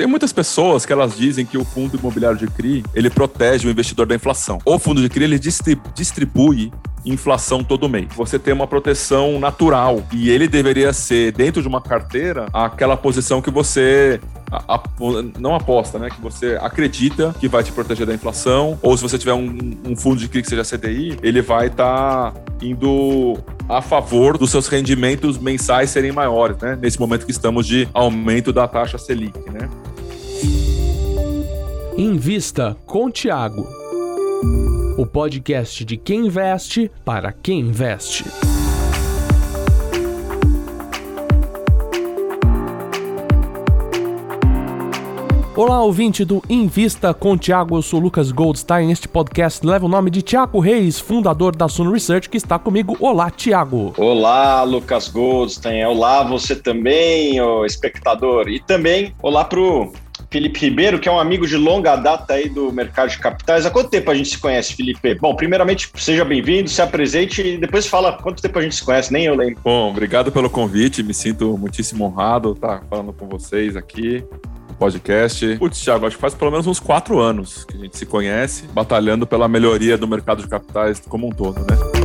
[0.00, 3.70] Tem muitas pessoas que elas dizem que o fundo imobiliário de CRI, ele protege o
[3.70, 4.58] investidor da inflação.
[4.64, 6.72] O fundo de CRI, ele distribui
[7.04, 8.08] inflação todo mês.
[8.16, 13.42] Você tem uma proteção natural e ele deveria ser dentro de uma carteira aquela posição
[13.42, 14.18] que você
[14.50, 14.82] a, a,
[15.38, 16.08] não aposta, né?
[16.08, 19.54] Que você acredita que vai te proteger da inflação, ou se você tiver um,
[19.86, 23.38] um fundo de CRI que seja CDI, ele vai estar tá indo
[23.68, 26.76] a favor dos seus rendimentos mensais serem maiores, né?
[26.80, 29.68] Nesse momento que estamos de aumento da taxa Selic, né?
[31.96, 33.66] Invista com Tiago.
[34.96, 38.24] O podcast de quem investe para quem investe.
[45.56, 47.76] Olá, ouvinte do Invista com Tiago.
[47.76, 48.90] Eu sou Lucas Goldstein.
[48.90, 52.96] Este podcast leva o nome de Tiago Reis, fundador da Suno Research, que está comigo.
[52.98, 53.92] Olá, Tiago.
[53.98, 55.84] Olá, Lucas Goldstein.
[55.84, 58.48] Olá, você também, o espectador.
[58.48, 59.92] E também olá pro
[60.30, 63.66] Felipe Ribeiro, que é um amigo de longa data aí do mercado de capitais.
[63.66, 65.14] Há quanto tempo a gente se conhece, Felipe?
[65.16, 69.12] Bom, primeiramente, seja bem-vindo, se apresente e depois fala quanto tempo a gente se conhece,
[69.12, 69.60] nem eu lembro.
[69.64, 74.24] Bom, obrigado pelo convite, me sinto muitíssimo honrado estar falando com vocês aqui
[74.78, 75.58] podcast.
[75.58, 78.66] Putz, Thiago, acho que faz pelo menos uns quatro anos que a gente se conhece,
[78.72, 81.99] batalhando pela melhoria do mercado de capitais como um todo, né?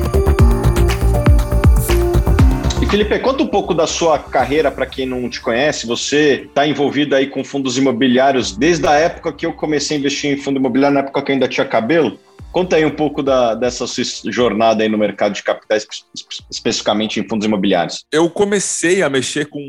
[2.96, 5.86] Felipe, conta um pouco da sua carreira para quem não te conhece.
[5.86, 10.32] Você está envolvido aí com fundos imobiliários desde a época que eu comecei a investir
[10.32, 12.18] em fundo imobiliário, na época que ainda tinha cabelo.
[12.54, 15.86] Conta aí um pouco da, dessa sua jornada aí no mercado de capitais,
[16.50, 18.06] especificamente em fundos imobiliários.
[18.10, 19.60] Eu comecei a mexer com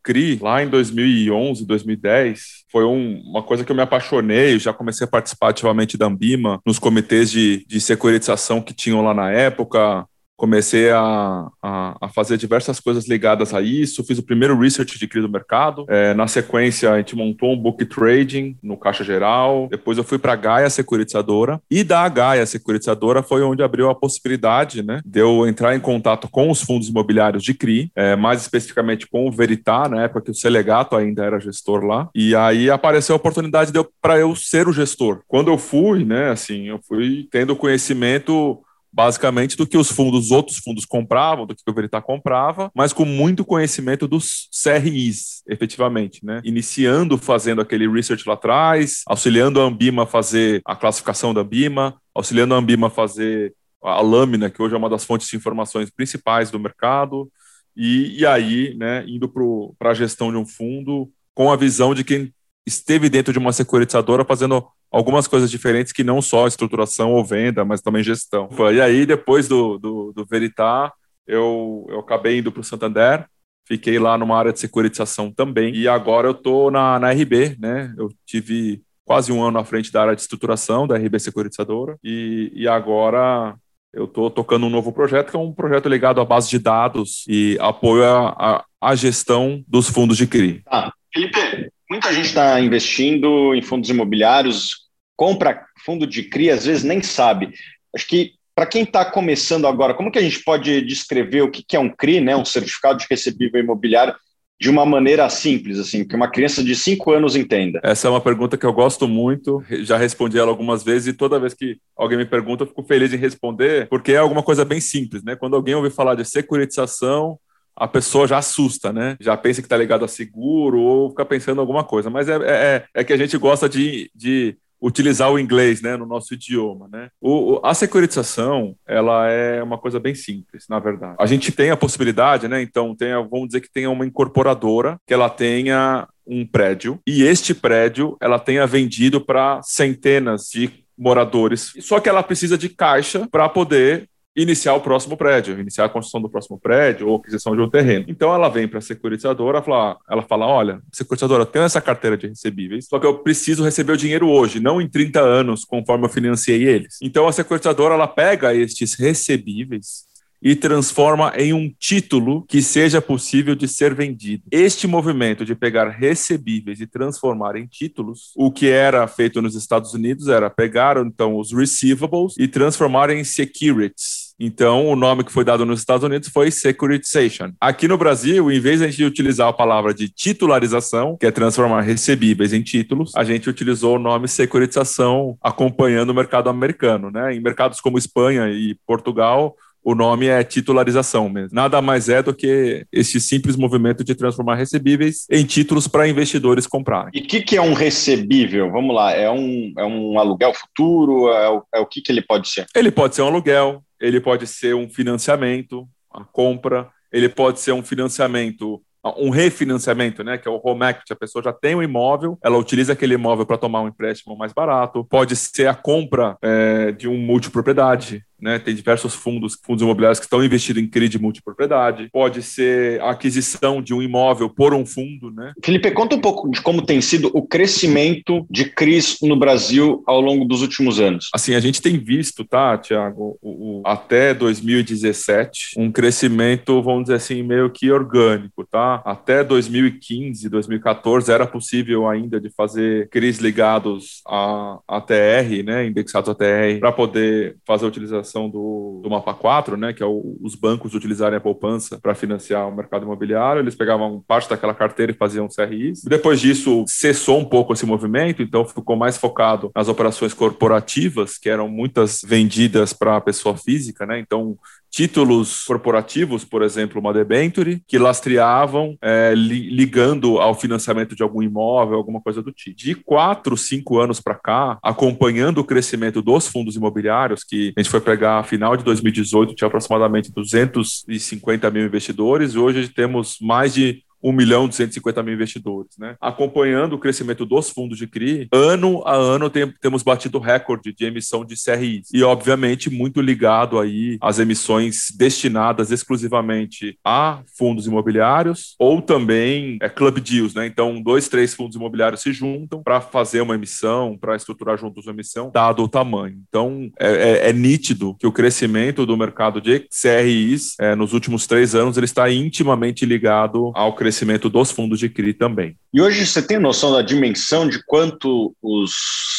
[0.00, 2.40] CRI lá em 2011, 2010.
[2.70, 6.60] Foi um, uma coisa que eu me apaixonei, já comecei a participar ativamente da Ambima,
[6.64, 12.36] nos comitês de, de securitização que tinham lá na época, comecei a, a, a, fazer
[12.36, 14.04] diversas coisas ligadas a isso.
[14.04, 15.86] Fiz o primeiro research de CRI do mercado.
[15.88, 19.68] É, na sequência, a gente montou um book trading no Caixa Geral.
[19.70, 21.60] Depois eu fui para a Gaia Securitizadora.
[21.70, 26.28] E da Gaia Securitizadora foi onde abriu a possibilidade né, de eu entrar em contato
[26.28, 30.30] com os fundos imobiliários de CRI, é, mais especificamente com o Veritar, na época que
[30.30, 32.08] o Selegato ainda era gestor lá.
[32.14, 35.20] E aí apareceu a oportunidade para eu ser o gestor.
[35.26, 38.60] Quando eu fui, né, assim, eu fui tendo conhecimento
[38.96, 42.94] basicamente do que os fundos, os outros fundos compravam, do que o Veritar comprava, mas
[42.94, 46.40] com muito conhecimento dos CRIs, efetivamente, né?
[46.42, 52.00] Iniciando fazendo aquele research lá atrás, auxiliando a Ambima a fazer a classificação da Ambima,
[52.14, 55.90] auxiliando a Ambima a fazer a lâmina, que hoje é uma das fontes de informações
[55.90, 57.30] principais do mercado,
[57.76, 59.30] e, e aí, né, indo
[59.78, 62.32] para a gestão de um fundo com a visão de quem
[62.66, 67.64] esteve dentro de uma securitizadora fazendo algumas coisas diferentes que não só estruturação ou venda,
[67.64, 68.48] mas também gestão.
[68.72, 70.92] E aí, depois do, do, do Veritar,
[71.26, 73.26] eu, eu acabei indo para o Santander,
[73.66, 77.94] fiquei lá numa área de securitização também, e agora eu estou na, na RB, né?
[77.98, 82.52] Eu tive quase um ano à frente da área de estruturação da RB Securitizadora, e,
[82.54, 83.56] e agora
[83.92, 87.24] eu estou tocando um novo projeto, que é um projeto ligado à base de dados
[87.28, 90.62] e apoio à, à, gestão dos fundos de CRI.
[90.66, 94.86] Ah, Felipe, Muita gente está investindo em fundos imobiliários,
[95.16, 97.52] compra fundo de CRI, às vezes nem sabe.
[97.94, 101.76] Acho que para quem está começando agora, como que a gente pode descrever o que
[101.76, 104.14] é um CRI, né, um certificado de recebível imobiliário,
[104.58, 107.78] de uma maneira simples, assim, que uma criança de 5 anos entenda?
[107.82, 111.38] Essa é uma pergunta que eu gosto muito, já respondi ela algumas vezes e toda
[111.38, 114.80] vez que alguém me pergunta, eu fico feliz em responder, porque é alguma coisa bem
[114.80, 115.36] simples, né?
[115.36, 117.38] Quando alguém ouve falar de securitização,
[117.76, 119.16] a pessoa já assusta, né?
[119.20, 122.08] Já pensa que está ligado a seguro ou fica pensando em alguma coisa.
[122.08, 125.96] Mas é, é, é, é que a gente gosta de, de utilizar o inglês, né,
[125.96, 127.08] no nosso idioma, né?
[127.20, 131.16] O, a securitização, ela é uma coisa bem simples, na verdade.
[131.18, 132.62] A gente tem a possibilidade, né?
[132.62, 137.54] Então, tem, vamos dizer que tenha uma incorporadora que ela tenha um prédio e este
[137.54, 141.72] prédio ela tenha vendido para centenas de moradores.
[141.80, 146.20] Só que ela precisa de caixa para poder iniciar o próximo prédio, iniciar a construção
[146.20, 148.04] do próximo prédio ou aquisição de um terreno.
[148.06, 152.16] Então ela vem para a securitizadora, fala, ela fala, olha, securitizadora, eu tenho essa carteira
[152.16, 156.04] de recebíveis, só que eu preciso receber o dinheiro hoje, não em 30 anos, conforme
[156.04, 156.98] eu financiei eles.
[157.00, 160.04] Então a securitizadora, ela pega estes recebíveis
[160.42, 164.44] e transforma em um título que seja possível de ser vendido.
[164.50, 169.94] Este movimento de pegar recebíveis e transformar em títulos, o que era feito nos Estados
[169.94, 175.44] Unidos era pegar então os receivables e transformar em securities então, o nome que foi
[175.44, 177.52] dado nos Estados Unidos foi securitization.
[177.58, 181.30] Aqui no Brasil, em vez de a gente utilizar a palavra de titularização, que é
[181.30, 187.10] transformar recebíveis em títulos, a gente utilizou o nome securitização acompanhando o mercado americano.
[187.10, 187.34] Né?
[187.34, 189.56] Em mercados como Espanha e Portugal,
[189.86, 191.50] o nome é titularização mesmo.
[191.52, 196.66] Nada mais é do que esse simples movimento de transformar recebíveis em títulos para investidores
[196.66, 197.12] comprarem.
[197.14, 198.68] E o que, que, é um recebível?
[198.72, 201.28] Vamos lá, é um, é um aluguel futuro?
[201.28, 202.66] É o, é o que, que ele pode ser?
[202.74, 207.72] Ele pode ser um aluguel, ele pode ser um financiamento, a compra, ele pode ser
[207.72, 208.82] um financiamento
[209.16, 212.58] um refinanciamento, né, que é o home equity, a pessoa já tem um imóvel, ela
[212.58, 217.08] utiliza aquele imóvel para tomar um empréstimo mais barato, pode ser a compra é, de
[217.08, 218.58] um multipropriedade, né?
[218.58, 222.08] Tem diversos fundos, fundos imobiliários que estão investindo em CRI de multipropriedade.
[222.12, 225.52] Pode ser a aquisição de um imóvel por um fundo, né?
[225.64, 230.20] Felipe, conta um pouco de como tem sido o crescimento de CRIs no Brasil ao
[230.20, 231.28] longo dos últimos anos.
[231.34, 233.38] Assim, a gente tem visto, tá, Tiago,
[233.84, 239.02] até 2017, um crescimento, vamos dizer assim, meio que orgânico, tá?
[239.04, 245.86] Até 2015, 2014, era possível ainda de fazer CRIs ligados à, à TR, né?
[245.86, 250.02] Indexados à TR, para poder fazer a utilização implementação do, do Mapa 4, né, que
[250.02, 254.50] é o, os bancos utilizarem a poupança para financiar o mercado imobiliário, eles pegavam parte
[254.50, 256.02] daquela carteira e faziam CRIs.
[256.02, 261.48] Depois disso, cessou um pouco esse movimento, então ficou mais focado nas operações corporativas, que
[261.48, 264.18] eram muitas vendidas para a pessoa física, né?
[264.18, 264.58] Então,
[264.96, 271.42] títulos corporativos, por exemplo, uma debenture, que lastreavam é, li, ligando ao financiamento de algum
[271.42, 272.74] imóvel, alguma coisa do tipo.
[272.78, 277.90] De quatro, cinco anos para cá, acompanhando o crescimento dos fundos imobiliários, que a gente
[277.90, 283.74] foi pegar a final de 2018, tinha aproximadamente 250 mil investidores, e hoje temos mais
[283.74, 285.96] de 1 milhão e 250 mil investidores.
[285.98, 286.16] Né?
[286.20, 291.04] Acompanhando o crescimento dos fundos de CRI, ano a ano tem, temos batido recorde de
[291.04, 292.08] emissão de CRIs.
[292.12, 299.88] E, obviamente, muito ligado aí às emissões destinadas exclusivamente a fundos imobiliários ou também é,
[299.88, 300.54] club deals.
[300.54, 300.66] Né?
[300.66, 305.12] Então, dois, três fundos imobiliários se juntam para fazer uma emissão, para estruturar juntos uma
[305.12, 306.38] emissão, dado o tamanho.
[306.48, 307.12] Então, é,
[307.46, 311.96] é, é, nítido que o crescimento do mercado de CRIs é, nos últimos três anos
[311.96, 315.76] ele está intimamente ligado ao crescimento crescimento dos fundos de CRI também.
[315.92, 318.92] E hoje você tem noção da dimensão de quanto os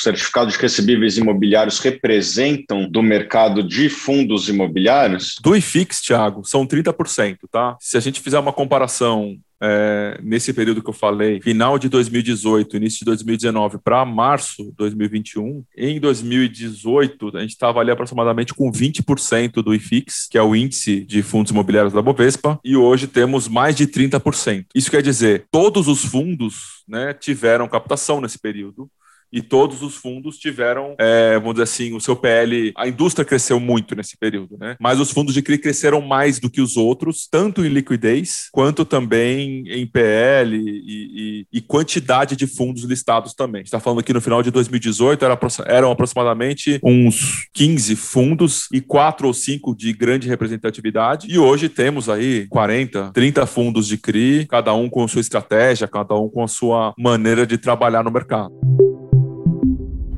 [0.03, 5.35] certificados recebíveis imobiliários representam do mercado de fundos imobiliários?
[5.41, 7.75] Do IFIX, Thiago, são 30%, tá?
[7.79, 12.77] Se a gente fizer uma comparação é, nesse período que eu falei, final de 2018,
[12.77, 18.71] início de 2019 para março de 2021, em 2018 a gente estava ali aproximadamente com
[18.71, 23.47] 20% do IFIX, que é o índice de fundos imobiliários da Bovespa, e hoje temos
[23.47, 24.65] mais de 30%.
[24.75, 28.89] Isso quer dizer, todos os fundos né, tiveram captação nesse período
[29.31, 32.71] e todos os fundos tiveram, é, vamos dizer assim, o seu PL.
[32.75, 34.75] A indústria cresceu muito nesse período, né?
[34.79, 38.85] Mas os fundos de CRI cresceram mais do que os outros, tanto em liquidez quanto
[38.85, 43.61] também em PL e, e, e quantidade de fundos listados também.
[43.61, 49.27] está falando que no final de 2018 era, eram aproximadamente uns 15 fundos e quatro
[49.27, 51.27] ou cinco de grande representatividade.
[51.29, 56.15] E hoje temos aí 40, 30 fundos de CRI, cada um com sua estratégia, cada
[56.15, 58.56] um com a sua maneira de trabalhar no mercado.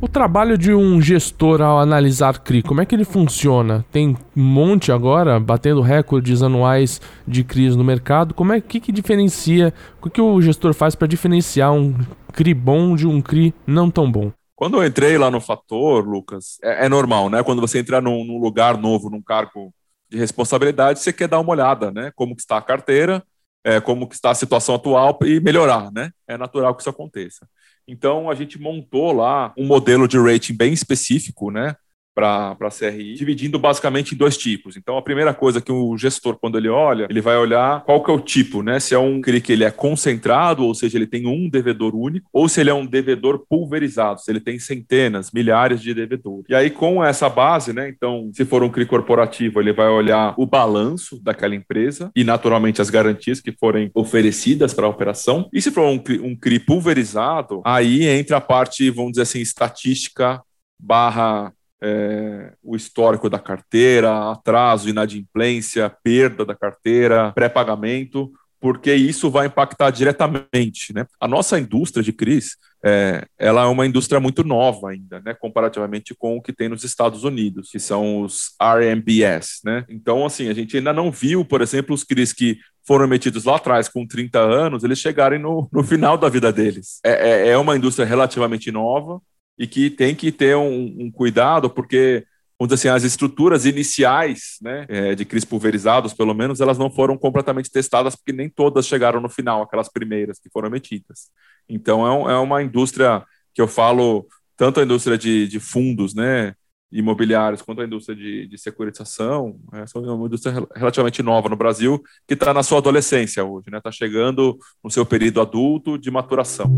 [0.02, 3.86] O trabalho de um gestor ao analisar CRI, como é que ele funciona?
[3.92, 8.34] Tem um monte agora, batendo recordes anuais de CRIs no mercado.
[8.34, 9.74] Como é que, que diferencia?
[10.02, 11.94] O que o gestor faz para diferenciar um
[12.32, 14.32] CRI bom de um CRI não tão bom?
[14.56, 17.44] Quando eu entrei lá no Fator, Lucas, é, é normal, né?
[17.44, 19.74] Quando você entrar num, num, lugar novo, num cargo
[20.10, 22.10] de responsabilidade, você quer dar uma olhada, né?
[22.16, 23.22] Como que está a carteira,
[23.66, 26.12] é, como que está a situação atual e melhorar, né?
[26.26, 27.46] É natural que isso aconteça.
[27.90, 31.76] Então a gente montou lá um modelo de rating bem específico, né?
[32.20, 34.76] Para a CRI, dividindo basicamente em dois tipos.
[34.76, 38.12] Então, a primeira coisa que o gestor, quando ele olha, ele vai olhar qual que
[38.12, 38.80] é o tipo, né?
[38.80, 42.28] Se é um CRI que ele é concentrado, ou seja, ele tem um devedor único,
[42.34, 46.46] ou se ele é um devedor pulverizado, se ele tem centenas, milhares de devedores.
[46.50, 47.88] E aí, com essa base, né?
[47.88, 52.82] Então, se for um CRI corporativo, ele vai olhar o balanço daquela empresa e, naturalmente,
[52.82, 55.50] as garantias que forem oferecidas para a operação.
[55.54, 60.42] E se for um, um CRI pulverizado, aí entra a parte, vamos dizer assim, estatística
[60.80, 69.48] barra é, o histórico da carteira, atraso, inadimplência, perda da carteira, pré-pagamento, porque isso vai
[69.48, 70.94] impactar diretamente.
[70.94, 71.06] Né?
[71.20, 76.14] A nossa indústria de CRIs, é, ela é uma indústria muito nova ainda, né, comparativamente
[76.16, 79.62] com o que tem nos Estados Unidos, que são os RMBS.
[79.64, 79.86] Né?
[79.90, 83.58] Então, assim, a gente ainda não viu, por exemplo, os CRIs que foram emitidos lá
[83.58, 87.00] atrás com 30 anos, eles chegarem no, no final da vida deles.
[87.04, 89.22] É, é, é uma indústria relativamente nova,
[89.60, 92.26] e que tem que ter um, um cuidado, porque
[92.58, 96.90] vamos dizer assim, as estruturas iniciais né, é, de CRIs pulverizados, pelo menos, elas não
[96.90, 101.30] foram completamente testadas, porque nem todas chegaram no final, aquelas primeiras que foram emitidas.
[101.68, 103.24] Então, é, um, é uma indústria
[103.54, 106.54] que eu falo, tanto a indústria de, de fundos, né,
[106.92, 112.34] imobiliários quanto a indústria de, de securitização, é, uma indústria relativamente nova no Brasil, que
[112.34, 113.82] está na sua adolescência hoje, está né?
[113.82, 116.78] Tá chegando no seu período adulto de maturação.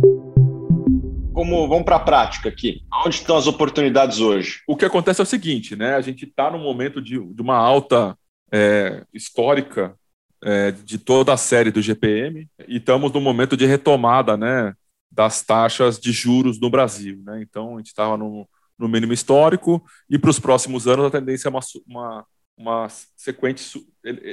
[1.33, 2.83] Como vamos para a prática aqui?
[3.05, 4.61] Onde estão as oportunidades hoje?
[4.67, 5.95] O que acontece é o seguinte, né?
[5.95, 8.17] A gente está no momento de, de, uma alta
[8.51, 9.95] é, histórica
[10.43, 14.73] é, de toda a série do GPM e estamos no momento de retomada, né?
[15.09, 17.41] Das taxas de juros no Brasil, né?
[17.41, 18.47] Então a gente estava no
[18.81, 22.25] no mínimo histórico, e para os próximos anos a tendência é uma, uma,
[22.57, 23.63] uma sequente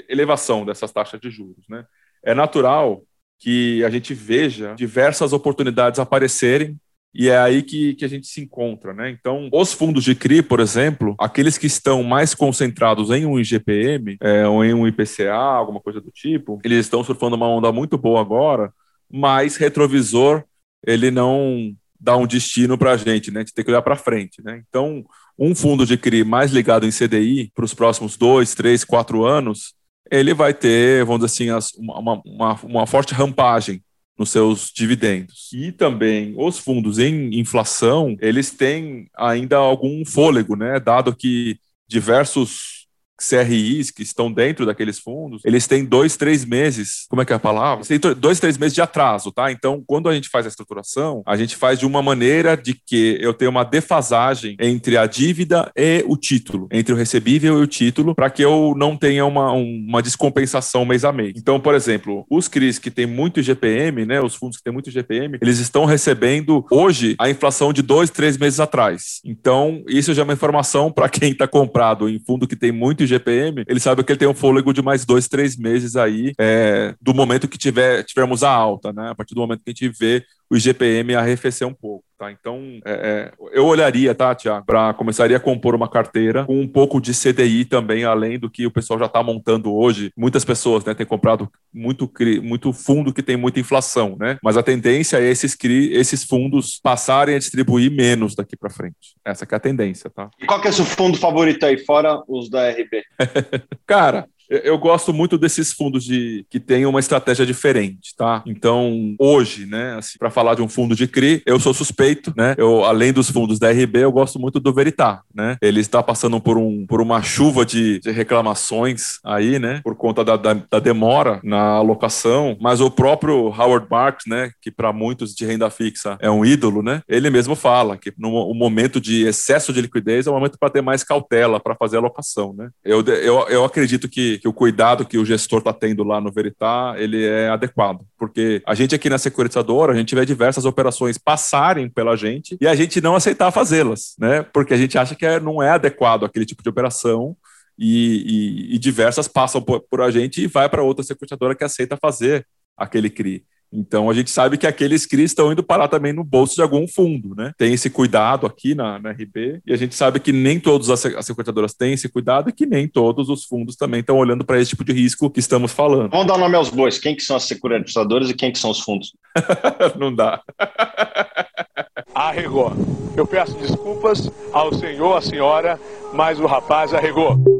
[0.09, 1.69] elevação dessas taxas de juros.
[1.69, 1.85] Né?
[2.25, 3.03] É natural
[3.39, 6.81] que a gente veja diversas oportunidades aparecerem
[7.15, 9.11] e é aí que, que a gente se encontra, né?
[9.11, 14.17] Então, os fundos de CRI, por exemplo, aqueles que estão mais concentrados em um IGPM
[14.21, 17.97] é, ou em um IPCA, alguma coisa do tipo, eles estão surfando uma onda muito
[17.97, 18.73] boa agora,
[19.11, 20.45] mas retrovisor
[20.87, 23.41] ele não dar um destino para a gente, né?
[23.41, 24.63] A gente tem que olhar para frente, né?
[24.69, 25.05] Então,
[25.39, 29.75] um fundo de CRI mais ligado em CDI para os próximos dois, três, quatro anos,
[30.11, 33.83] ele vai ter, vamos dizer assim, uma, uma, uma forte rampagem
[34.19, 35.51] nos seus dividendos.
[35.53, 40.81] E também os fundos em inflação, eles têm ainda algum fôlego, né?
[40.81, 42.78] Dado que diversos
[43.19, 47.37] CRIs que estão dentro daqueles fundos, eles têm dois, três meses, como é que é
[47.37, 47.85] a palavra?
[47.85, 49.51] Tem dois, três meses de atraso, tá?
[49.51, 53.19] Então, quando a gente faz a estruturação, a gente faz de uma maneira de que
[53.21, 57.67] eu tenho uma defasagem entre a dívida e o título, entre o recebível e o
[57.67, 61.33] título, para que eu não tenha uma, uma descompensação mês a mês.
[61.37, 64.91] Então, por exemplo, os CRIs que têm muito IGPM, né, os fundos que têm muito
[64.91, 69.21] IGPM, eles estão recebendo hoje a inflação de dois, três meses atrás.
[69.25, 73.08] Então, isso já é uma informação para quem está comprado em fundo que tem muito
[73.09, 76.95] GPM, ele sabe que ele tem um fôlego de mais dois, três meses aí é,
[77.01, 79.11] do momento que tiver, tivermos a alta, né?
[79.11, 82.08] A partir do momento que a gente vê o IGPM arrefecer um pouco.
[82.19, 82.33] Tá?
[82.33, 86.67] Então, é, é, eu olharia, tá, Tiago, para começaria a compor uma carteira com um
[86.67, 90.11] pouco de CDI também, além do que o pessoal já está montando hoje.
[90.17, 92.11] Muitas pessoas né, têm comprado muito,
[92.43, 94.37] muito fundo que tem muita inflação, né?
[94.43, 99.15] Mas a tendência é esses, esses fundos passarem a distribuir menos daqui para frente.
[99.25, 100.29] Essa é a tendência, tá?
[100.41, 103.05] E qual que é o seu fundo favorito aí, fora os da RB?
[103.87, 108.43] Cara, eu gosto muito desses fundos de que têm uma estratégia diferente, tá?
[108.47, 112.55] Então, hoje, né, assim, para falar de um fundo de CRI, eu sou suspeito, né?
[112.57, 115.57] Eu, além dos fundos da RB, eu gosto muito do Veritar, né?
[115.61, 119.81] Ele está passando por, um, por uma chuva de, de reclamações aí, né?
[119.85, 124.71] Por conta da, da, da, demora na alocação, mas o próprio Howard Marks, né, que
[124.71, 127.03] para muitos de renda fixa é um ídolo, né?
[127.09, 130.83] Ele mesmo fala que no momento de excesso de liquidez é o momento para ter
[130.83, 132.71] mais cautela para fazer a alocação, né?
[132.85, 136.33] Eu, eu, eu acredito que que, o cuidado que o gestor está tendo lá no
[136.33, 138.01] Veritá, ele é adequado.
[138.19, 142.67] Porque a gente aqui na securitizadora, a gente vê diversas operações passarem pela gente e
[142.67, 144.43] a gente não aceitar fazê-las, né?
[144.43, 147.37] Porque a gente acha que é, não é adequado aquele tipo de operação
[147.79, 151.65] e, e, e diversas passam por, por, a gente e vai para outra securitizadora que
[151.65, 153.45] aceita fazer aquele CRI.
[153.73, 156.87] Então a gente sabe que aqueles CRIs estão indo parar também no bolso de algum
[156.89, 157.53] fundo, né?
[157.59, 161.05] Tem esse cuidado aqui na, na RB e a gente sabe que nem todas as,
[161.07, 164.61] as securitadoras têm esse cuidado e que nem todos os fundos também estão olhando para
[164.61, 166.11] esse tipo de risco que estamos falando.
[166.11, 166.99] Vamos dar nome aos bois.
[166.99, 169.15] Quem que são as securitizadoras e quem que são os fundos?
[169.99, 170.41] Não dá.
[172.15, 172.73] Arregou.
[173.17, 175.79] Eu peço desculpas ao senhor, à senhora,
[176.13, 177.58] mas o rapaz arregou.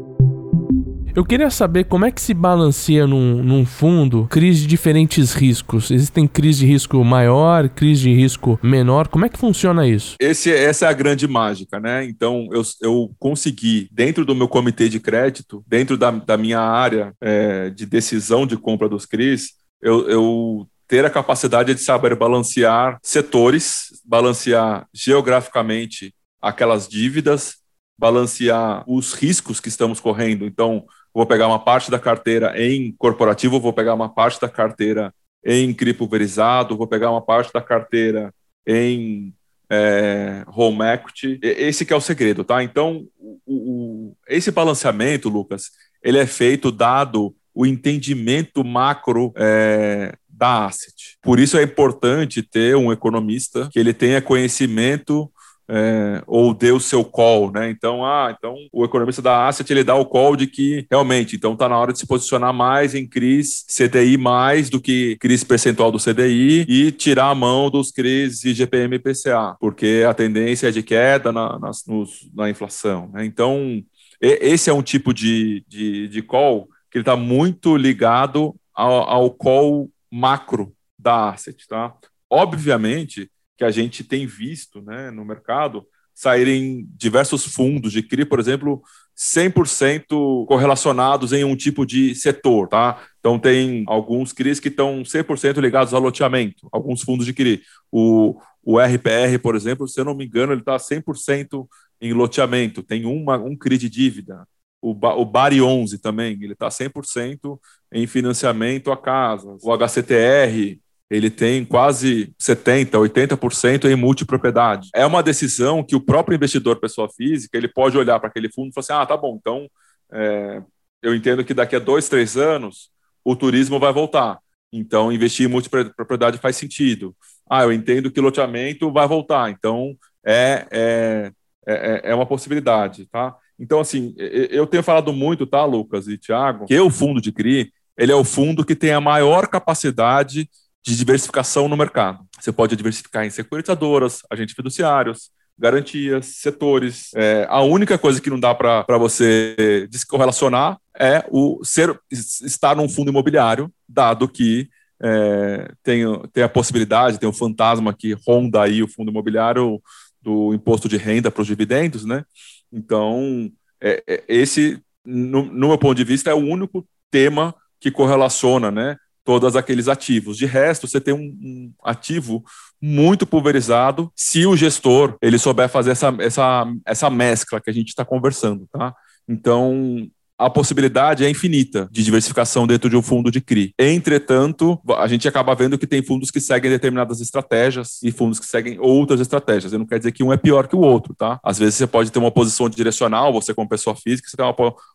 [1.19, 5.91] Eu queria saber como é que se balanceia num, num fundo crise de diferentes riscos.
[5.91, 9.09] Existem crise de risco maior, crise de risco menor.
[9.09, 10.15] Como é que funciona isso?
[10.21, 12.05] Esse, essa é a grande mágica, né?
[12.05, 17.13] Então, eu, eu consegui, dentro do meu comitê de crédito, dentro da, da minha área
[17.21, 22.97] é, de decisão de compra dos CRIs, eu, eu ter a capacidade de saber balancear
[23.03, 27.57] setores, balancear geograficamente aquelas dívidas,
[27.99, 30.45] balancear os riscos que estamos correndo.
[30.45, 30.85] Então,
[31.15, 35.13] vou pegar uma parte da carteira em corporativo, vou pegar uma parte da carteira
[35.45, 38.33] em CRI pulverizado, vou pegar uma parte da carteira
[38.67, 39.33] em
[39.71, 41.39] é, home equity.
[41.43, 42.63] Esse que é o segredo, tá?
[42.63, 45.71] Então, o, o, esse balanceamento, Lucas,
[46.03, 51.19] ele é feito dado o entendimento macro é, da asset.
[51.21, 55.31] Por isso é importante ter um economista que ele tenha conhecimento
[55.71, 57.69] é, ou o seu call, né?
[57.69, 61.53] Então, ah, então o economista da Asset ele dá o call de que realmente, então
[61.53, 65.93] está na hora de se posicionar mais em CRIs CDI mais do que CRIs percentual
[65.93, 70.71] do CDI e tirar a mão dos CRIs IGPM e PCA, porque a tendência é
[70.71, 73.11] de queda na, na, nos, na inflação.
[73.13, 73.27] Né?
[73.27, 73.83] Então,
[74.21, 79.31] esse é um tipo de, de, de call que ele está muito ligado ao, ao
[79.31, 81.95] call macro da asset, tá?
[82.31, 85.85] Obviamente, que a gente tem visto né, no mercado
[86.15, 88.83] saírem diversos fundos de CRI, por exemplo,
[89.17, 93.01] 100% correlacionados em um tipo de setor, tá?
[93.21, 97.63] Então tem alguns CRIs que estão 100% ligados ao loteamento, alguns fundos de CRI.
[97.91, 101.67] O, o RPR, por exemplo, se eu não me engano, ele está 100%
[102.01, 104.47] em loteamento, tem uma, um CRI de dívida.
[104.81, 107.59] O, o Bari 11 também, ele está 100%
[107.93, 109.63] em financiamento a casas.
[109.63, 110.79] O HCTR,
[111.11, 114.91] ele tem quase 70%, 80% em multipropriedade.
[114.95, 118.69] É uma decisão que o próprio investidor, pessoa física, ele pode olhar para aquele fundo
[118.69, 119.69] e falar assim, ah, tá bom, então
[120.13, 120.63] é,
[121.03, 122.91] eu entendo que daqui a dois, três anos
[123.25, 124.39] o turismo vai voltar.
[124.73, 127.17] Então, investir em multipropriedade faz sentido.
[127.49, 129.51] Ah, eu entendo que loteamento vai voltar.
[129.51, 131.33] Então, é, é,
[131.67, 133.35] é, é uma possibilidade, tá?
[133.59, 137.73] Então, assim, eu tenho falado muito, tá, Lucas e Thiago, que o fundo de CRI,
[137.97, 140.49] ele é o fundo que tem a maior capacidade
[140.85, 142.21] de diversificação no mercado.
[142.41, 147.11] Você pode diversificar em securitizadoras, agentes fiduciários, garantias, setores.
[147.15, 152.89] É, a única coisa que não dá para você descorrelacionar é o ser estar num
[152.89, 154.69] fundo imobiliário, dado que
[155.03, 159.81] é, tem, tem a possibilidade, tem o fantasma que ronda aí o fundo imobiliário
[160.21, 162.25] do imposto de renda para os dividendos, né?
[162.73, 167.91] Então, é, é, esse, no, no meu ponto de vista, é o único tema que
[167.91, 168.97] correlaciona, né?
[169.29, 170.39] Todos aqueles ativos.
[170.39, 172.43] De resto, você tem um, um, ativo
[172.81, 177.89] muito pulverizado se o gestor ele souber fazer essa, essa, essa mescla que a gente
[177.89, 178.95] está conversando, tá?
[179.29, 180.09] Então,
[180.39, 183.73] a possibilidade é infinita de diversificação dentro de um fundo de CRI.
[183.79, 188.47] Entretanto, a gente acaba vendo que tem fundos que seguem determinadas estratégias e fundos que
[188.47, 189.73] seguem outras estratégias.
[189.73, 191.41] Eu não quer dizer que um é pior que o outro, tá?
[191.43, 194.55] Às vezes você pode ter uma posição direcional, você como pessoa física, você tem uma,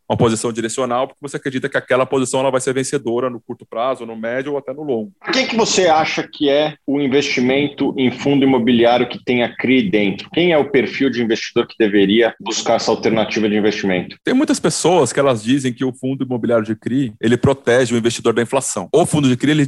[0.10, 3.66] uma posição direcional porque você acredita que aquela posição ela vai ser vencedora no curto
[3.66, 5.12] prazo, no médio ou até no longo.
[5.28, 9.54] O que, que você acha que é o investimento em fundo imobiliário que tem a
[9.56, 10.30] CRI dentro?
[10.32, 14.16] Quem é o perfil de investidor que deveria buscar essa alternativa de investimento?
[14.24, 17.96] Tem muitas pessoas que elas elas dizem que o fundo imobiliário de CRI, ele protege
[17.96, 18.88] o investidor da inflação.
[18.94, 19.66] O fundo de CRI, ele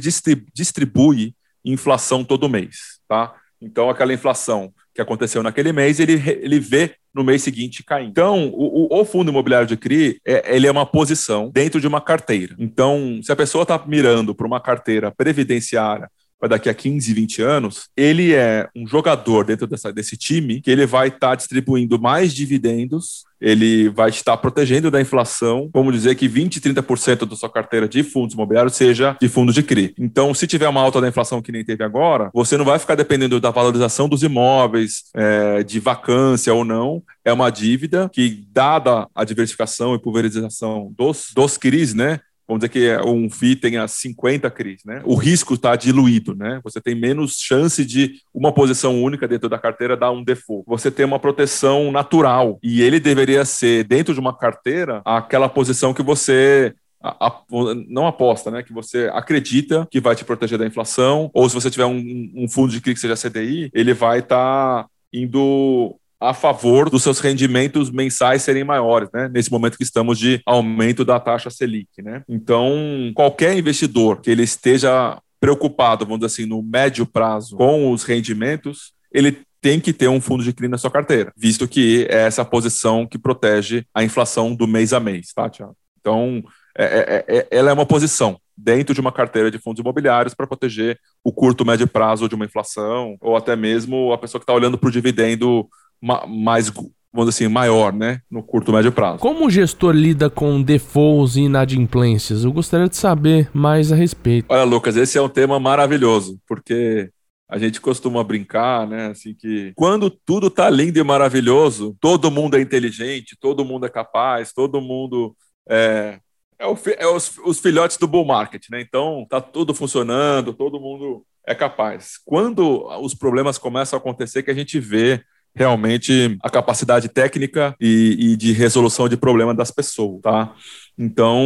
[0.54, 3.34] distribui inflação todo mês, tá?
[3.60, 8.10] Então, aquela inflação que aconteceu naquele mês, ele, ele vê no mês seguinte caindo.
[8.10, 12.00] Então, o, o, fundo imobiliário de CRI, é, ele é uma posição dentro de uma
[12.00, 12.54] carteira.
[12.58, 17.42] Então, se a pessoa está mirando para uma carteira previdenciária para daqui a 15, 20
[17.42, 21.98] anos, ele é um jogador dentro dessa, desse time que ele vai estar tá distribuindo
[21.98, 27.50] mais dividendos, ele vai estar protegendo da inflação, vamos dizer que 20, 30% da sua
[27.50, 29.94] carteira de fundos imobiliários seja de fundos de CRI.
[29.98, 32.94] Então, se tiver uma alta da inflação que nem teve agora, você não vai ficar
[32.94, 39.06] dependendo da valorização dos imóveis, é, de vacância ou não, é uma dívida que, dada
[39.14, 44.50] a diversificação e pulverização dos, dos CRIs, né, vamos dizer que um FI tenha 50
[44.50, 45.02] CRIs, né?
[45.04, 46.60] O risco está diluído, né?
[46.62, 50.64] Você tem menos chance de uma posição única dentro da carteira dar um default.
[50.66, 55.92] Você tem uma proteção natural e ele deveria ser dentro de uma carteira aquela posição
[55.92, 57.42] que você a, a,
[57.88, 58.62] não aposta, né?
[58.62, 62.48] Que você acredita que vai te proteger da inflação, ou se você tiver um, um
[62.48, 67.20] fundo de CRI que seja CDI, ele vai estar tá indo a favor dos seus
[67.20, 69.28] rendimentos mensais serem maiores, né?
[69.28, 72.22] Nesse momento que estamos de aumento da taxa Selic, né?
[72.28, 78.02] Então, qualquer investidor que ele esteja preocupado, vamos dizer assim, no médio prazo com os
[78.02, 82.26] rendimentos, ele tem que ter um fundo de CRI na sua carteira, visto que é
[82.26, 85.76] essa posição que protege a inflação do mês a mês, tá, Tiago?
[86.00, 86.42] Então,
[86.78, 86.84] é,
[87.28, 90.98] é, é, ela é uma posição dentro de uma carteira de fundos imobiliários para proteger
[91.22, 94.78] o curto, médio prazo de uma inflação, ou até mesmo a pessoa que está olhando
[94.78, 95.68] para o dividendo
[96.00, 96.70] mais
[97.16, 99.18] vamos dizer assim, maior, né, no curto médio prazo.
[99.18, 102.44] Como o gestor lida com defaults e inadimplências?
[102.44, 104.46] Eu gostaria de saber mais a respeito.
[104.50, 107.10] Olha, Lucas, esse é um tema maravilhoso, porque
[107.48, 112.56] a gente costuma brincar, né, assim que quando tudo tá lindo e maravilhoso, todo mundo
[112.56, 115.34] é inteligente, todo mundo é capaz, todo mundo
[115.68, 116.18] é,
[116.58, 118.80] é, o, é os, os, filhotes do bull market, né?
[118.80, 122.18] Então tá tudo funcionando, todo mundo é capaz.
[122.24, 125.22] Quando os problemas começam a acontecer, que a gente vê
[125.56, 130.54] realmente a capacidade técnica e, e de resolução de problema das pessoas, tá?
[130.98, 131.42] Então,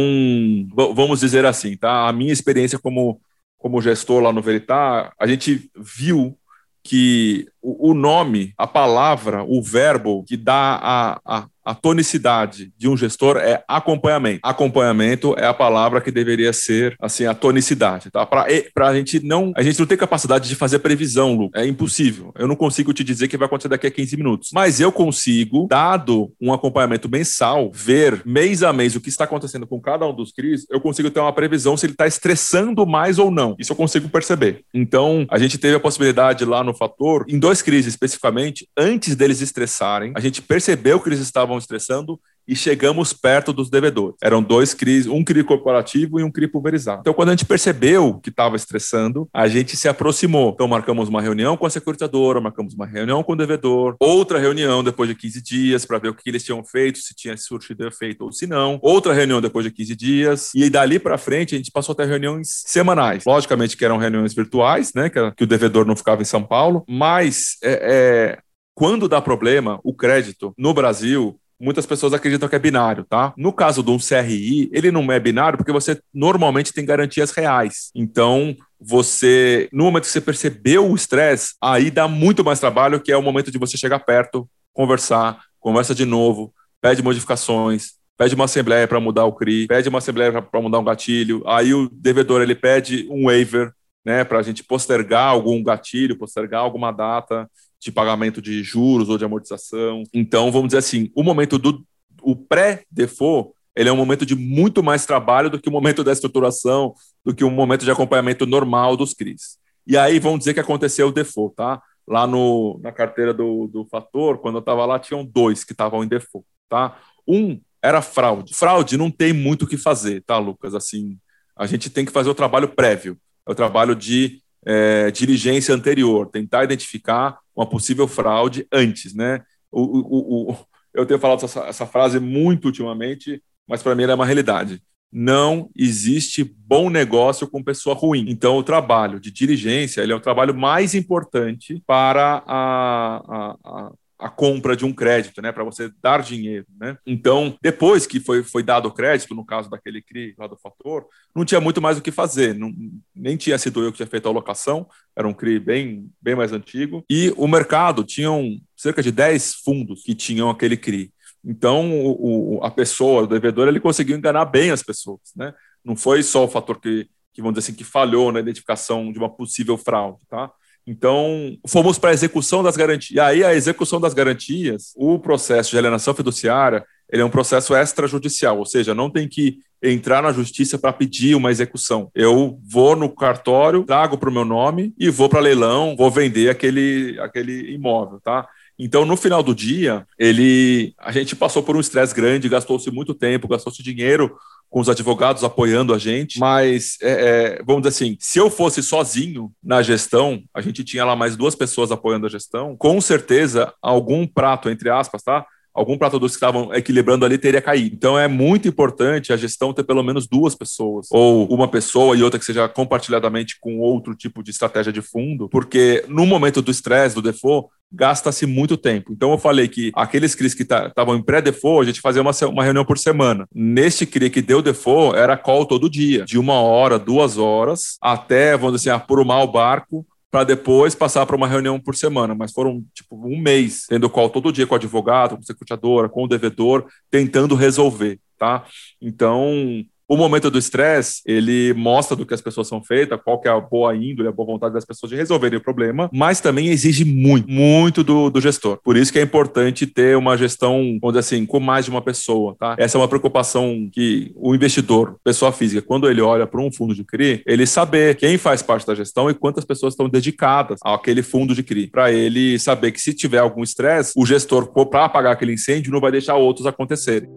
[0.93, 2.07] vamos dizer assim, tá?
[2.07, 3.21] A minha experiência como,
[3.57, 6.37] como gestor lá no Veritar, a gente viu
[6.83, 12.97] que o, nome, a palavra, o verbo que dá a, a, a tonicidade de um
[12.97, 14.39] gestor é acompanhamento.
[14.43, 18.25] Acompanhamento é a palavra que deveria ser assim a tonicidade, tá?
[18.25, 18.47] Para
[18.87, 21.49] a gente não, a gente não tem capacidade de fazer previsão, Lu.
[21.55, 22.33] É impossível.
[22.37, 25.67] Eu não consigo te dizer que vai acontecer daqui a 15 minutos, mas eu consigo,
[25.69, 30.13] dado um acompanhamento mensal, ver mês a mês o que está acontecendo com cada um
[30.13, 33.55] dos CRIs, eu consigo ter uma previsão se ele está estressando mais ou não.
[33.59, 34.63] Isso eu consigo perceber.
[34.73, 39.41] Então, a gente teve a possibilidade lá no fator em dois CRIs especificamente, antes deles
[39.41, 44.15] estressarem, a gente percebeu que eles estavam estressando e chegamos perto dos devedores.
[44.21, 47.01] Eram dois CRIs, um CRI corporativo e um CRI pulverizado.
[47.01, 50.51] Então, quando a gente percebeu que estava estressando, a gente se aproximou.
[50.53, 54.83] Então, marcamos uma reunião com a securitadora, marcamos uma reunião com o devedor, outra reunião
[54.83, 58.25] depois de 15 dias para ver o que eles tinham feito, se tinha surtido efeito
[58.25, 61.71] ou se não, outra reunião depois de 15 dias, e dali para frente a gente
[61.71, 63.23] passou a ter reuniões semanais.
[63.25, 66.83] Logicamente que eram reuniões virtuais, né, que, que o devedor não ficava em São Paulo,
[66.87, 68.39] mas é, é,
[68.73, 73.33] quando dá problema, o crédito no Brasil muitas pessoas acreditam que é binário, tá?
[73.37, 77.91] No caso de um CRI, ele não é binário porque você normalmente tem garantias reais.
[77.93, 83.11] Então, você, no momento que você percebeu o estresse, aí dá muito mais trabalho, que
[83.11, 88.45] é o momento de você chegar perto, conversar, conversa de novo, pede modificações, pede uma
[88.45, 92.41] assembleia para mudar o CRI, pede uma assembleia para mudar um gatilho, aí o devedor
[92.41, 93.71] ele pede um waiver,
[94.03, 97.47] né, para a gente postergar algum gatilho, postergar alguma data,
[97.81, 100.03] de pagamento de juros ou de amortização.
[100.13, 101.83] Então, vamos dizer assim, o momento do
[102.21, 106.11] o pré-default, ele é um momento de muito mais trabalho do que o momento da
[106.11, 106.93] estruturação,
[107.25, 109.57] do que um momento de acompanhamento normal dos CRIs.
[109.87, 111.81] E aí, vamos dizer que aconteceu o default, tá?
[112.07, 116.03] Lá no, na carteira do, do Fator, quando eu estava lá, tinham dois que estavam
[116.03, 116.99] em default, tá?
[117.27, 118.53] Um era fraude.
[118.53, 120.75] Fraude não tem muito o que fazer, tá, Lucas?
[120.75, 121.17] Assim,
[121.55, 123.17] a gente tem que fazer o trabalho prévio,
[123.47, 129.41] é o trabalho de é, diligência anterior, tentar identificar uma possível fraude antes, né?
[129.71, 130.57] O, o, o,
[130.93, 134.81] eu tenho falado essa, essa frase muito ultimamente, mas para mim ela é uma realidade.
[135.11, 138.25] Não existe bom negócio com pessoa ruim.
[138.29, 143.91] Então, o trabalho de diligência ele é o trabalho mais importante para a, a, a
[144.21, 146.95] a compra de um crédito, né, para você dar dinheiro, né?
[147.05, 151.07] Então, depois que foi, foi dado o crédito, no caso daquele CRI lá do fator,
[151.35, 152.71] não tinha muito mais o que fazer, não,
[153.15, 156.53] nem tinha sido eu que tinha feito a alocação, era um CRI bem, bem mais
[156.53, 161.11] antigo, e o mercado tinham cerca de 10 fundos que tinham aquele CRI.
[161.43, 165.51] Então, o, o, a pessoa, o devedor, ele conseguiu enganar bem as pessoas, né?
[165.83, 169.17] Não foi só o fator que, que vamos dizer assim, que falhou na identificação de
[169.17, 170.51] uma possível fraude, tá?
[170.85, 173.15] Então, fomos para a execução das garantias.
[173.15, 177.75] E aí, a execução das garantias, o processo de alienação fiduciária, ele é um processo
[177.75, 182.09] extrajudicial, ou seja, não tem que entrar na justiça para pedir uma execução.
[182.15, 186.49] Eu vou no cartório, trago para o meu nome e vou para leilão, vou vender
[186.49, 188.47] aquele, aquele imóvel, tá?
[188.79, 193.13] Então, no final do dia, ele, a gente passou por um estresse grande, gastou-se muito
[193.13, 194.35] tempo, gastou-se dinheiro
[194.71, 197.11] com os advogados apoiando a gente, mas é,
[197.59, 201.35] é, vamos dizer assim, se eu fosse sozinho na gestão, a gente tinha lá mais
[201.35, 205.45] duas pessoas apoiando a gestão, com certeza algum prato, entre aspas, tá?
[205.73, 207.95] algum prato dos que estavam equilibrando ali teria caído.
[207.95, 212.23] Então é muito importante a gestão ter pelo menos duas pessoas, ou uma pessoa e
[212.23, 216.71] outra que seja compartilhadamente com outro tipo de estratégia de fundo, porque no momento do
[216.71, 219.11] estresse, do default, gasta-se muito tempo.
[219.11, 222.63] Então eu falei que aqueles CRIs que estavam em pré-default, a gente fazia uma, uma
[222.63, 223.47] reunião por semana.
[223.53, 228.55] Neste CRI que deu default, era call todo dia, de uma hora, duas horas, até,
[228.55, 232.53] vamos dizer assim, apurumar o barco para depois passar para uma reunião por semana, mas
[232.53, 236.23] foram tipo um mês tendo call todo dia com o advogado, com a secretadora, com
[236.23, 238.63] o devedor, tentando resolver, tá?
[239.01, 243.47] Então, o momento do estresse, ele mostra do que as pessoas são feitas, qual que
[243.47, 246.67] é a boa índole, a boa vontade das pessoas de resolverem o problema, mas também
[246.67, 248.77] exige muito, muito do, do gestor.
[248.83, 252.57] Por isso que é importante ter uma gestão, vamos assim, com mais de uma pessoa,
[252.59, 252.75] tá?
[252.77, 256.93] Essa é uma preocupação que o investidor, pessoa física, quando ele olha para um fundo
[256.93, 261.23] de CRI, ele saber quem faz parte da gestão e quantas pessoas estão dedicadas àquele
[261.23, 265.31] fundo de CRI, para ele saber que se tiver algum estresse, o gestor, para apagar
[265.31, 267.29] aquele incêndio, não vai deixar outros acontecerem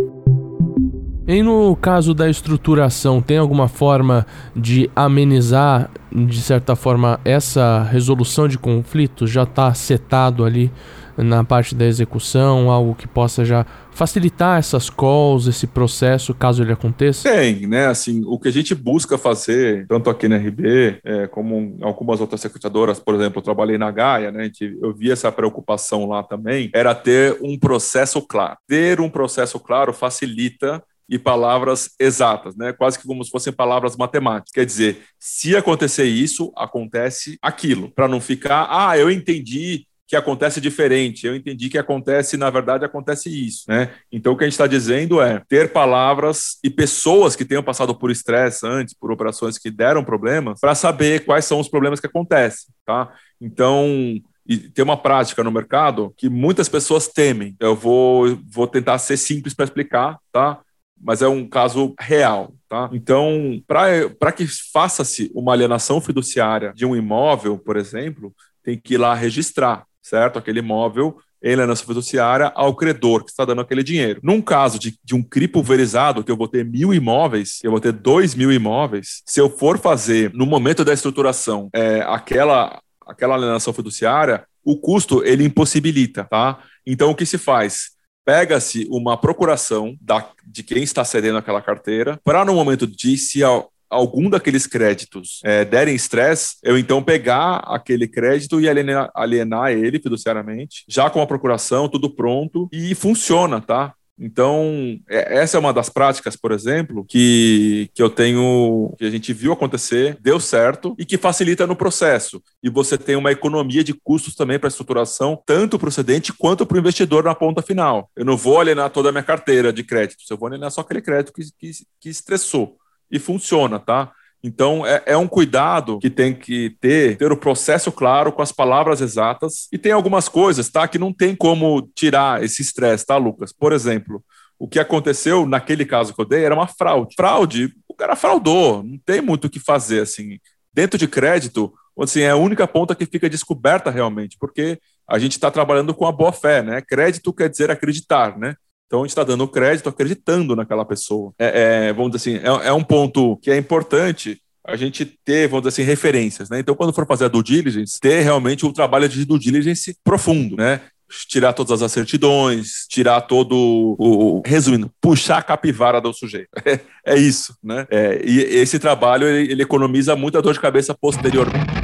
[1.26, 8.47] E no caso da estruturação, tem alguma forma de amenizar, de certa forma, essa resolução
[8.47, 9.30] de conflitos?
[9.30, 10.71] Já está setado ali
[11.17, 16.71] na parte da execução, algo que possa já facilitar essas calls, esse processo, caso ele
[16.71, 17.30] aconteça?
[17.30, 17.88] Tem, né?
[17.88, 22.21] Assim, o que a gente busca fazer, tanto aqui na RB, é, como em algumas
[22.21, 24.45] outras secretadoras, por exemplo, eu trabalhei na Gaia, né?
[24.45, 28.58] Gente, eu vi essa preocupação lá também, era ter um processo claro.
[28.67, 32.73] Ter um processo claro facilita e palavras exatas, né?
[32.73, 34.51] Quase que como se fossem palavras matemáticas.
[34.51, 40.62] Quer dizer, se acontecer isso, acontece aquilo, para não ficar, ah, eu entendi que acontece
[40.62, 41.28] diferente.
[41.28, 43.91] Eu entendi que acontece, na verdade, acontece isso, né?
[44.12, 47.93] Então, o que a gente está dizendo é ter palavras e pessoas que tenham passado
[47.93, 52.08] por estresse antes, por operações que deram problemas, para saber quais são os problemas que
[52.08, 53.13] acontecem, tá?
[53.39, 57.54] Então, e tem uma prática no mercado que muitas pessoas temem.
[57.60, 60.60] Eu vou, vou tentar ser simples para explicar, tá?
[61.00, 62.89] Mas é um caso real, tá?
[62.93, 68.98] Então, para que faça-se uma alienação fiduciária de um imóvel, por exemplo, tem que ir
[68.98, 70.39] lá registrar, certo?
[70.39, 74.20] Aquele imóvel em alienação fiduciária ao credor que está dando aquele dinheiro.
[74.24, 77.80] Num caso de, de um CRI pulverizado, que eu vou ter mil imóveis, eu vou
[77.80, 83.36] ter dois mil imóveis, se eu for fazer, no momento da estruturação, é, aquela aquela
[83.36, 86.60] alienação fiduciária, o custo ele impossibilita, tá?
[86.86, 87.91] Então o que se faz?
[88.26, 93.41] Pega-se uma procuração da, de quem está cedendo aquela carteira, para no momento de se
[93.89, 100.00] algum daqueles créditos é, derem estresse, eu então pegar aquele crédito e alienar, alienar ele
[100.00, 103.93] fiduciariamente, já com a procuração, tudo pronto, e funciona, tá?
[104.19, 109.10] Então, é, essa é uma das práticas, por exemplo, que, que eu tenho, que a
[109.12, 112.41] gente viu acontecer, deu certo e que facilita no processo.
[112.63, 116.34] E você tem uma economia de custos também para a estruturação, tanto para o cedente
[116.34, 118.10] quanto para o investidor na ponta final.
[118.15, 121.02] Eu não vou alienar toda a minha carteira de créditos, eu vou alienar só aquele
[121.02, 121.71] crédito que, que,
[122.02, 122.76] que estressou.
[123.12, 124.12] E funciona, tá?
[124.43, 128.52] Então, é, é, um cuidado que tem que ter, ter o processo claro, com as
[128.52, 129.67] palavras exatas.
[129.72, 130.88] E tem algumas coisas, tá?
[130.88, 133.52] Que não tem como tirar esse estresse, tá, Lucas?
[133.52, 134.24] Por exemplo,
[134.60, 137.15] o que aconteceu naquele caso que eu dei era uma fraude.
[137.15, 140.39] Fraude, o cara fraudou, não tem muito o que fazer, assim.
[140.74, 145.34] Dentro de crédito, assim, é a única ponta que fica descoberta realmente, porque a gente
[145.34, 146.82] está trabalhando com a boa fé, né?
[146.82, 148.56] Crédito quer dizer acreditar, né?
[148.88, 151.34] Então a gente está dando crédito acreditando naquela pessoa.
[151.38, 155.47] É, é, vamos dizer assim, é, é, um ponto que é importante a gente ter,
[155.47, 156.50] vamos dizer assim, referências.
[156.50, 156.60] Né?
[156.60, 160.56] Então, quando for fazer a due diligence, ter realmente um trabalho de due diligence profundo,
[160.58, 160.82] né?
[161.30, 163.56] Tirar todas as certidões, tirar todo
[163.97, 164.41] o.
[164.45, 166.50] Resumindo, puxar a capivara do sujeito.
[166.65, 166.82] É,
[167.13, 167.88] é isso, né?
[167.89, 171.77] É, e esse trabalho ele, ele economiza muita dor de cabeça posteriormente.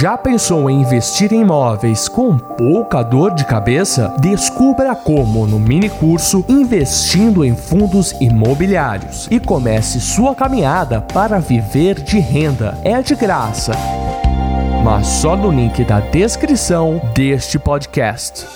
[0.00, 4.14] Já pensou em investir em imóveis com pouca dor de cabeça?
[4.18, 12.00] Descubra como no mini curso Investindo em Fundos Imobiliários e comece sua caminhada para viver
[12.00, 12.78] de renda.
[12.82, 13.72] É de graça,
[14.82, 18.46] mas só no link da descrição deste podcast.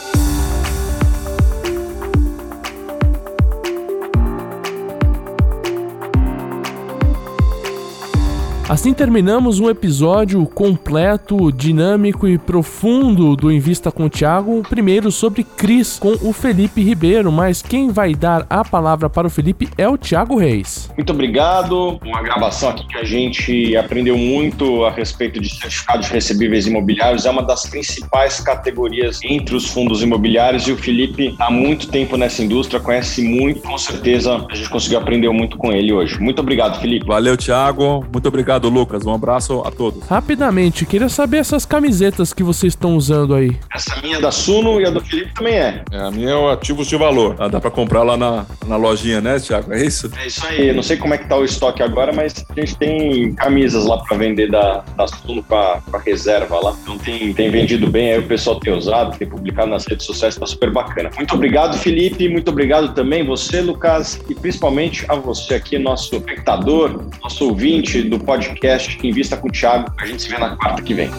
[8.68, 14.60] Assim terminamos um episódio completo, dinâmico e profundo do Invista com o Thiago.
[14.68, 19.30] Primeiro sobre Cris com o Felipe Ribeiro, mas quem vai dar a palavra para o
[19.30, 20.90] Felipe é o Thiago Reis.
[20.96, 22.00] Muito obrigado.
[22.04, 27.24] Uma gravação aqui que a gente aprendeu muito a respeito de certificados recebíveis imobiliários.
[27.24, 32.16] É uma das principais categorias entre os fundos imobiliários e o Felipe há muito tempo
[32.16, 33.60] nessa indústria, conhece muito.
[33.60, 36.18] Com certeza a gente conseguiu aprender muito com ele hoje.
[36.20, 37.06] Muito obrigado, Felipe.
[37.06, 38.04] Valeu, Thiago.
[38.12, 39.04] Muito obrigado Obrigado, Lucas.
[39.04, 40.06] Um abraço a todos.
[40.06, 43.56] Rapidamente, queria saber essas camisetas que vocês estão usando aí.
[43.74, 45.82] Essa minha é da Suno e a do Felipe também é.
[45.90, 47.36] é a minha é o Ativos de Valor.
[47.38, 49.72] Ah, dá para comprar lá na, na lojinha, né, Thiago?
[49.74, 50.10] É isso?
[50.18, 50.72] É isso aí.
[50.72, 53.98] Não sei como é que tá o estoque agora, mas a gente tem camisas lá
[53.98, 56.74] para vender da, da Suno com a, com a reserva lá.
[56.82, 60.36] Então tem, tem vendido bem, aí o pessoal tem usado, tem publicado nas redes sociais,
[60.36, 61.10] tá super bacana.
[61.14, 62.26] Muito obrigado, Felipe.
[62.28, 68.18] Muito obrigado também você, Lucas, e principalmente a você aqui, nosso espectador, nosso ouvinte do
[68.18, 69.92] podcast podcast Invista com o Thiago.
[69.98, 71.10] A gente se vê na quarta que vem.